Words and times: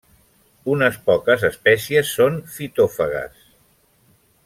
Unes 0.75 0.97
poques 1.09 1.45
espècies 1.51 2.15
són 2.17 2.41
fitòfagues. 2.57 3.45